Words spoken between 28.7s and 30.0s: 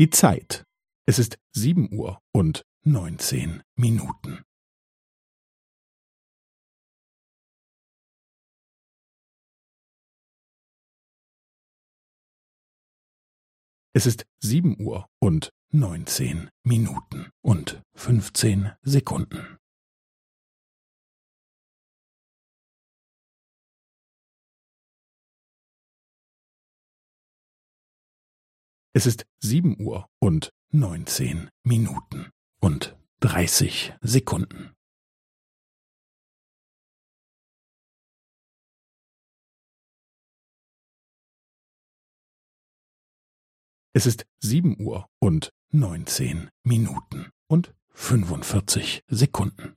Es ist sieben